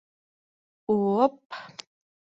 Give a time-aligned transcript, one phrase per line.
[0.93, 1.35] У-о-оп!